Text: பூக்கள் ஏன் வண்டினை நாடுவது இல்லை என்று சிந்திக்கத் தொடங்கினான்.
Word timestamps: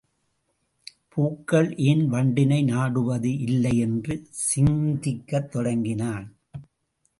பூக்கள் 1.09 1.75
ஏன் 1.75 2.11
வண்டினை 2.11 2.63
நாடுவது 2.63 3.37
இல்லை 3.37 3.77
என்று 3.77 4.27
சிந்திக்கத் 4.31 5.51
தொடங்கினான். 5.51 6.35